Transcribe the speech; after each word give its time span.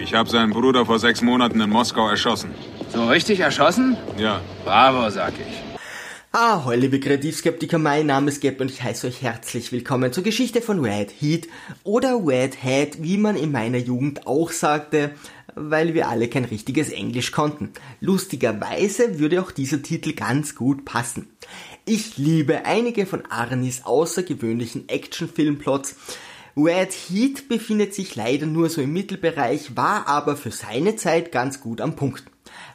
Ich 0.00 0.14
habe 0.14 0.30
seinen 0.30 0.50
Bruder 0.50 0.86
vor 0.86 0.98
sechs 1.00 1.22
Monaten 1.22 1.60
in 1.60 1.70
Moskau 1.70 2.08
erschossen. 2.08 2.50
So 2.92 3.08
richtig 3.08 3.40
erschossen? 3.40 3.96
Ja. 4.16 4.40
Bravo, 4.64 5.10
sag 5.10 5.32
ich. 5.40 5.78
Ah, 6.30 6.62
liebe 6.72 7.00
Kreativskeptiker, 7.00 7.78
mein 7.78 8.06
Name 8.06 8.28
ist 8.28 8.40
Gab 8.40 8.60
und 8.60 8.70
ich 8.70 8.82
heiße 8.82 9.08
euch 9.08 9.22
herzlich 9.22 9.72
willkommen 9.72 10.12
zur 10.12 10.22
Geschichte 10.22 10.62
von 10.62 10.84
Red 10.84 11.10
Heat 11.18 11.48
oder 11.82 12.20
Red 12.24 12.62
Hat, 12.62 13.02
wie 13.02 13.18
man 13.18 13.34
in 13.34 13.50
meiner 13.50 13.78
Jugend 13.78 14.26
auch 14.26 14.52
sagte, 14.52 15.10
weil 15.56 15.94
wir 15.94 16.08
alle 16.08 16.28
kein 16.28 16.44
richtiges 16.44 16.90
Englisch 16.90 17.32
konnten. 17.32 17.72
Lustigerweise 18.00 19.18
würde 19.18 19.40
auch 19.40 19.50
dieser 19.50 19.82
Titel 19.82 20.12
ganz 20.12 20.54
gut 20.54 20.84
passen. 20.84 21.28
Ich 21.86 22.18
liebe 22.18 22.66
einige 22.66 23.06
von 23.06 23.24
Arnis 23.26 23.82
außergewöhnlichen 23.84 24.88
Actionfilmplots. 24.88 25.96
Red 26.60 26.92
Heat 26.92 27.48
befindet 27.48 27.94
sich 27.94 28.16
leider 28.16 28.44
nur 28.44 28.68
so 28.68 28.80
im 28.80 28.92
Mittelbereich, 28.92 29.76
war 29.76 30.08
aber 30.08 30.36
für 30.36 30.50
seine 30.50 30.96
Zeit 30.96 31.30
ganz 31.30 31.60
gut 31.60 31.80
am 31.80 31.94
Punkt. 31.94 32.24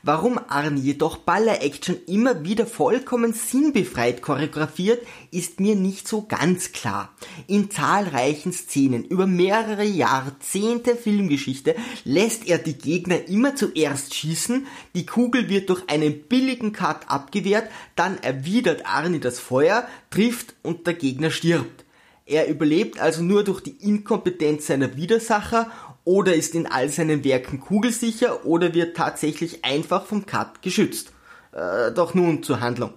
Warum 0.03 0.39
Arnie 0.47 0.79
jedoch 0.79 1.17
Baller-Action 1.17 1.97
immer 2.07 2.45
wieder 2.45 2.65
vollkommen 2.65 3.33
sinnbefreit 3.33 4.21
choreografiert, 4.21 5.05
ist 5.31 5.59
mir 5.59 5.75
nicht 5.75 6.07
so 6.07 6.21
ganz 6.25 6.71
klar. 6.71 7.13
In 7.47 7.69
zahlreichen 7.71 8.53
Szenen 8.53 9.03
über 9.03 9.27
mehrere 9.27 9.83
Jahrzehnte 9.83 10.95
Filmgeschichte 10.95 11.75
lässt 12.05 12.47
er 12.47 12.59
die 12.59 12.77
Gegner 12.77 13.27
immer 13.27 13.57
zuerst 13.57 14.13
schießen, 14.13 14.65
die 14.95 15.05
Kugel 15.05 15.49
wird 15.49 15.69
durch 15.69 15.89
einen 15.89 16.23
billigen 16.23 16.71
Cut 16.71 17.09
abgewehrt, 17.09 17.69
dann 17.97 18.17
erwidert 18.23 18.85
Arnie 18.85 19.19
das 19.19 19.39
Feuer, 19.39 19.85
trifft 20.09 20.55
und 20.63 20.87
der 20.87 20.93
Gegner 20.93 21.29
stirbt. 21.29 21.82
Er 22.25 22.47
überlebt 22.47 22.99
also 22.99 23.21
nur 23.21 23.43
durch 23.43 23.61
die 23.61 23.75
Inkompetenz 23.81 24.67
seiner 24.67 24.95
Widersacher 24.95 25.69
oder 26.05 26.33
ist 26.33 26.55
in 26.55 26.67
all 26.67 26.89
seinen 26.89 27.23
Werken 27.23 27.59
kugelsicher 27.59 28.45
oder 28.45 28.73
wird 28.73 28.95
tatsächlich 28.95 29.65
einfach 29.65 30.05
vom 30.05 30.25
Cut 30.25 30.61
geschützt. 30.61 31.11
Äh, 31.51 31.91
doch 31.91 32.13
nun 32.13 32.43
zur 32.43 32.61
Handlung. 32.61 32.93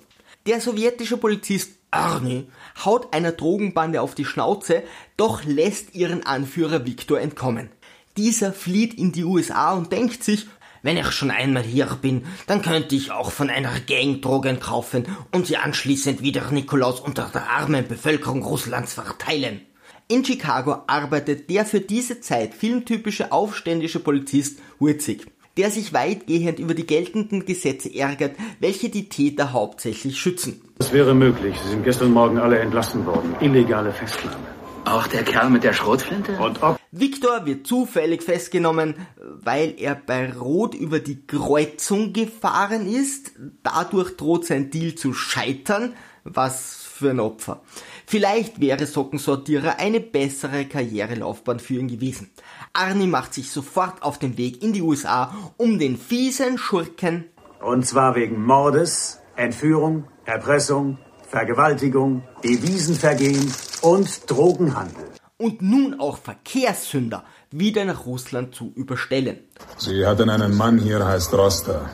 Der 0.46 0.60
sowjetische 0.60 1.16
Polizist 1.16 1.72
Arne 1.90 2.46
haut 2.84 3.12
einer 3.12 3.32
Drogenbande 3.32 4.00
auf 4.00 4.14
die 4.14 4.24
Schnauze, 4.24 4.82
doch 5.16 5.44
lässt 5.44 5.94
ihren 5.94 6.24
Anführer 6.24 6.84
Viktor 6.84 7.20
entkommen. 7.20 7.70
Dieser 8.16 8.52
flieht 8.52 8.94
in 8.94 9.12
die 9.12 9.24
USA 9.24 9.72
und 9.74 9.92
denkt 9.92 10.24
sich, 10.24 10.46
wenn 10.86 10.96
ich 10.96 11.10
schon 11.10 11.32
einmal 11.32 11.64
hier 11.64 11.98
bin, 12.00 12.22
dann 12.46 12.62
könnte 12.62 12.94
ich 12.94 13.10
auch 13.10 13.32
von 13.32 13.50
einer 13.50 13.80
Gang 13.80 14.22
Drogen 14.22 14.60
kaufen 14.60 15.04
und 15.32 15.48
sie 15.48 15.56
anschließend 15.56 16.22
wieder 16.22 16.48
Nikolaus 16.52 17.00
unter 17.00 17.28
der 17.34 17.50
armen 17.50 17.88
Bevölkerung 17.88 18.44
Russlands 18.44 18.94
verteilen. 18.94 19.62
In 20.06 20.24
Chicago 20.24 20.84
arbeitet 20.86 21.50
der 21.50 21.66
für 21.66 21.80
diese 21.80 22.20
Zeit 22.20 22.54
filmtypische 22.54 23.32
aufständische 23.32 23.98
Polizist 23.98 24.60
Witzig, 24.78 25.26
der 25.56 25.72
sich 25.72 25.92
weitgehend 25.92 26.60
über 26.60 26.74
die 26.74 26.86
geltenden 26.86 27.44
Gesetze 27.44 27.92
ärgert, 27.92 28.36
welche 28.60 28.88
die 28.88 29.08
Täter 29.08 29.52
hauptsächlich 29.52 30.20
schützen. 30.20 30.60
Das 30.78 30.92
wäre 30.92 31.16
möglich. 31.16 31.56
Sie 31.64 31.70
sind 31.70 31.82
gestern 31.82 32.12
Morgen 32.12 32.38
alle 32.38 32.60
entlassen 32.60 33.04
worden. 33.06 33.34
Illegale 33.40 33.90
Festnahme. 33.90 34.36
Auch 34.84 35.08
der 35.08 35.24
Kerl 35.24 35.50
mit 35.50 35.64
der 35.64 35.72
Schrotflinte? 35.72 36.38
Und 36.38 36.62
ob 36.62 36.78
Victor 36.92 37.46
wird 37.46 37.66
zufällig 37.66 38.22
festgenommen, 38.22 38.94
weil 39.16 39.74
er 39.78 39.94
bei 39.94 40.32
Rot 40.32 40.74
über 40.74 41.00
die 41.00 41.26
Kreuzung 41.26 42.12
gefahren 42.12 42.86
ist. 42.86 43.32
Dadurch 43.62 44.16
droht 44.16 44.46
sein 44.46 44.70
Deal 44.70 44.94
zu 44.94 45.12
scheitern. 45.12 45.94
Was 46.24 46.86
für 46.96 47.10
ein 47.10 47.20
Opfer. 47.20 47.60
Vielleicht 48.06 48.60
wäre 48.60 48.86
Sockensortierer 48.86 49.78
eine 49.78 50.00
bessere 50.00 50.64
Karrierelaufbahn 50.64 51.60
für 51.60 51.74
ihn 51.74 51.88
gewesen. 51.88 52.30
Arnie 52.72 53.06
macht 53.06 53.34
sich 53.34 53.50
sofort 53.50 54.02
auf 54.02 54.18
den 54.18 54.38
Weg 54.38 54.62
in 54.62 54.72
die 54.72 54.82
USA, 54.82 55.52
um 55.56 55.78
den 55.78 55.96
fiesen 55.98 56.58
Schurken 56.58 57.26
Und 57.60 57.86
zwar 57.86 58.14
wegen 58.14 58.44
Mordes, 58.44 59.20
Entführung, 59.36 60.04
Erpressung, 60.24 60.98
Vergewaltigung, 61.28 62.22
Devisenvergehen 62.42 63.52
und 63.82 64.30
Drogenhandel. 64.30 65.05
Und 65.38 65.62
nun 65.62 66.00
auch 66.00 66.18
Verkehrssünder 66.18 67.24
wieder 67.50 67.84
nach 67.84 68.06
Russland 68.06 68.54
zu 68.54 68.72
überstellen. 68.74 69.40
Sie 69.76 70.06
hatten 70.06 70.30
einen 70.30 70.56
Mann 70.56 70.78
hier, 70.78 71.04
heißt 71.04 71.32
Roster. 71.34 71.90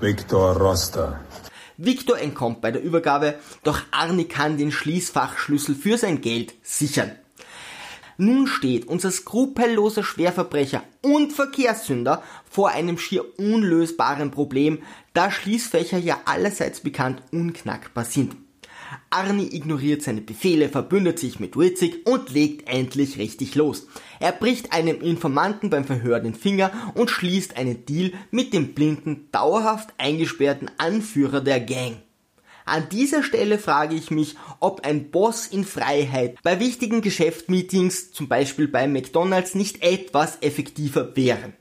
Viktor 0.00 0.56
Roster. 0.56 1.20
Victor 1.76 2.18
entkommt 2.18 2.60
bei 2.60 2.70
der 2.72 2.82
Übergabe, 2.82 3.36
doch 3.62 3.80
Arnie 3.90 4.24
kann 4.24 4.58
den 4.58 4.72
Schließfachschlüssel 4.72 5.74
für 5.74 5.96
sein 5.96 6.20
Geld 6.20 6.54
sichern. 6.62 7.12
Nun 8.18 8.46
steht 8.46 8.86
unser 8.86 9.10
skrupelloser 9.10 10.02
Schwerverbrecher 10.02 10.82
und 11.00 11.32
Verkehrssünder 11.32 12.22
vor 12.44 12.68
einem 12.68 12.98
schier 12.98 13.24
unlösbaren 13.38 14.30
Problem, 14.30 14.82
da 15.14 15.30
Schließfächer 15.30 15.96
ja 15.96 16.20
allerseits 16.26 16.80
bekannt 16.80 17.22
unknackbar 17.32 18.04
sind. 18.04 18.36
Arnie 19.10 19.54
ignoriert 19.54 20.02
seine 20.02 20.20
Befehle, 20.20 20.68
verbündet 20.68 21.18
sich 21.18 21.40
mit 21.40 21.56
Witzig 21.56 22.06
und 22.06 22.30
legt 22.30 22.68
endlich 22.68 23.18
richtig 23.18 23.54
los. 23.54 23.86
Er 24.18 24.32
bricht 24.32 24.72
einem 24.72 25.00
Informanten 25.00 25.70
beim 25.70 25.84
Verhör 25.84 26.20
den 26.20 26.34
Finger 26.34 26.70
und 26.94 27.10
schließt 27.10 27.56
einen 27.56 27.84
Deal 27.86 28.12
mit 28.30 28.52
dem 28.52 28.74
blinden, 28.74 29.28
dauerhaft 29.32 29.94
eingesperrten 29.98 30.70
Anführer 30.78 31.40
der 31.40 31.60
Gang. 31.60 31.96
An 32.64 32.88
dieser 32.90 33.22
Stelle 33.22 33.58
frage 33.58 33.96
ich 33.96 34.10
mich, 34.10 34.36
ob 34.60 34.86
ein 34.86 35.10
Boss 35.10 35.46
in 35.46 35.64
Freiheit 35.64 36.38
bei 36.42 36.60
wichtigen 36.60 37.00
Geschäftsmeetings, 37.00 38.12
zum 38.12 38.28
Beispiel 38.28 38.68
bei 38.68 38.86
McDonald's, 38.86 39.54
nicht 39.54 39.82
etwas 39.82 40.38
effektiver 40.40 41.16
wäre. 41.16 41.52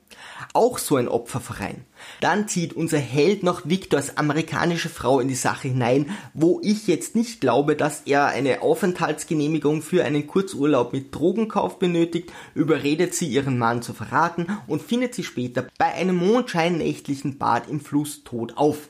Auch 0.53 0.77
so 0.77 0.95
ein 0.95 1.07
Opferverein. 1.07 1.85
Dann 2.21 2.47
zieht 2.47 2.73
unser 2.73 2.97
Held 2.97 3.43
noch 3.43 3.67
Victors 3.67 4.17
amerikanische 4.17 4.89
Frau 4.89 5.19
in 5.19 5.27
die 5.27 5.35
Sache 5.35 5.67
hinein, 5.69 6.15
wo 6.33 6.59
ich 6.63 6.87
jetzt 6.87 7.15
nicht 7.15 7.41
glaube, 7.41 7.75
dass 7.75 8.01
er 8.05 8.27
eine 8.27 8.61
Aufenthaltsgenehmigung 8.61 9.81
für 9.81 10.03
einen 10.03 10.27
Kurzurlaub 10.27 10.93
mit 10.93 11.13
Drogenkauf 11.13 11.79
benötigt, 11.79 12.31
überredet 12.55 13.13
sie 13.13 13.27
ihren 13.27 13.57
Mann 13.57 13.81
zu 13.81 13.93
verraten 13.93 14.47
und 14.67 14.81
findet 14.81 15.15
sie 15.15 15.23
später 15.23 15.67
bei 15.77 15.93
einem 15.93 16.15
mondscheinnächtlichen 16.15 17.37
Bad 17.37 17.67
im 17.69 17.79
Fluss 17.79 18.23
tot 18.23 18.57
auf. 18.57 18.89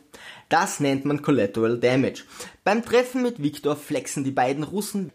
Das 0.50 0.80
nennt 0.80 1.06
man 1.06 1.22
Collateral 1.22 1.78
Damage. 1.78 2.24
Beim 2.64 2.84
Treffen 2.84 3.22
mit 3.22 3.42
Victor 3.42 3.76
flexen 3.76 4.24
die 4.24 4.32
beiden 4.32 4.64
Russen 4.64 5.12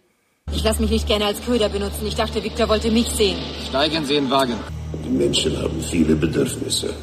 Ich 0.53 0.63
lasse 0.63 0.81
mich 0.81 0.91
nicht 0.91 1.07
gerne 1.07 1.27
als 1.27 1.45
Köder 1.45 1.69
benutzen. 1.69 2.07
Ich 2.07 2.15
dachte, 2.15 2.43
Victor 2.43 2.69
wollte 2.69 2.91
mich 2.91 3.09
sehen. 3.09 3.39
Steigen 3.69 4.05
Sie 4.05 4.17
in 4.17 4.25
den 4.25 4.31
Wagen. 4.31 4.55
Die 5.03 5.11
Menschen 5.11 5.57
haben 5.61 5.81
viele 5.81 6.15
Bedürfnisse. 6.15 6.95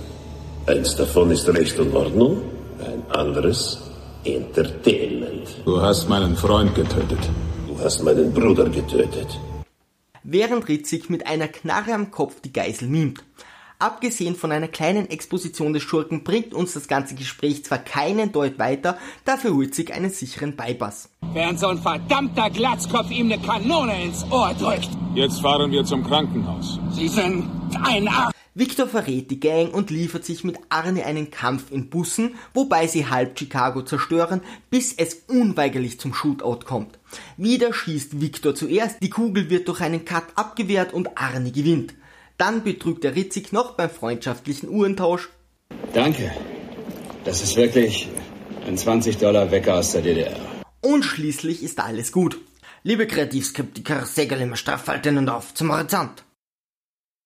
Eins 0.67 0.95
davon 0.95 1.31
ist 1.31 1.47
Recht 1.49 1.77
und 1.79 1.93
Ordnung, 1.95 2.41
ein 2.79 3.03
anderes 3.15 3.79
Entertainment. 4.23 5.47
Du 5.65 5.81
hast 5.81 6.07
meinen 6.07 6.35
Freund 6.35 6.73
getötet. 6.75 7.19
Du 7.67 7.77
hast 7.83 8.03
meinen 8.03 8.31
Bruder 8.33 8.69
getötet. 8.69 9.27
während 10.23 10.67
Ritzig 10.67 11.09
mit 11.09 11.25
einer 11.25 11.47
Knarre 11.47 11.93
am 11.93 12.11
Kopf 12.11 12.41
die 12.41 12.53
Geisel 12.53 12.87
mimt. 12.87 13.23
Abgesehen 13.79 14.35
von 14.35 14.51
einer 14.51 14.67
kleinen 14.67 15.09
Exposition 15.09 15.73
des 15.73 15.81
Schurken 15.81 16.23
bringt 16.23 16.53
uns 16.53 16.73
das 16.73 16.87
ganze 16.87 17.15
Gespräch 17.15 17.65
zwar 17.65 17.79
keinen 17.79 18.31
Deut 18.31 18.59
weiter, 18.59 18.99
dafür 19.25 19.57
Ritzig 19.57 19.91
einen 19.91 20.11
sicheren 20.11 20.55
Bypass. 20.55 21.09
Während 21.33 21.59
so 21.59 21.67
ein 21.67 21.79
verdammter 21.79 22.51
Glatzkopf 22.51 23.09
ihm 23.09 23.31
eine 23.31 23.41
Kanone 23.41 24.03
ins 24.03 24.23
Ohr 24.29 24.53
drückt. 24.53 24.89
Jetzt 25.15 25.41
fahren 25.41 25.71
wir 25.71 25.83
zum 25.83 26.03
Krankenhaus. 26.03 26.79
Sie 26.91 27.07
sind 27.07 27.49
ein 27.75 28.07
Arsch. 28.07 28.35
Victor 28.53 28.87
verrät 28.87 29.31
die 29.31 29.39
Gang 29.39 29.73
und 29.73 29.91
liefert 29.91 30.25
sich 30.25 30.43
mit 30.43 30.57
Arne 30.69 31.05
einen 31.05 31.31
Kampf 31.31 31.71
in 31.71 31.89
Bussen, 31.89 32.35
wobei 32.53 32.87
sie 32.87 33.07
halb 33.07 33.39
Chicago 33.39 33.81
zerstören, 33.81 34.41
bis 34.69 34.93
es 34.93 35.23
unweigerlich 35.27 35.99
zum 35.99 36.13
Shootout 36.13 36.65
kommt. 36.65 36.99
Wieder 37.37 37.73
schießt 37.73 38.19
Victor 38.19 38.53
zuerst, 38.53 38.97
die 39.01 39.09
Kugel 39.09 39.49
wird 39.49 39.67
durch 39.69 39.79
einen 39.81 40.03
Cut 40.03 40.25
abgewehrt 40.35 40.93
und 40.93 41.17
Arne 41.17 41.51
gewinnt. 41.51 41.93
Dann 42.37 42.63
betrügt 42.63 43.05
er 43.05 43.15
Ritzig 43.15 43.53
noch 43.53 43.71
beim 43.71 43.89
freundschaftlichen 43.89 44.67
Uhrentausch 44.69 45.29
Danke. 45.93 46.31
Das 47.23 47.41
ist 47.41 47.55
wirklich 47.55 48.07
ein 48.67 48.77
20 48.77 49.17
Dollar 49.17 49.51
Wecker 49.51 49.75
aus 49.75 49.91
der 49.91 50.01
DDR. 50.01 50.35
und 50.81 51.03
schließlich 51.03 51.63
ist 51.63 51.79
alles 51.79 52.11
gut. 52.11 52.39
Liebe 52.83 53.05
Kreativskeptiker, 53.07 54.05
Segel 54.05 54.41
immer 54.41 54.55
straff 54.55 54.87
halten 54.87 55.17
und 55.17 55.29
auf 55.29 55.53
zum 55.53 55.71
Horizont. 55.71 56.23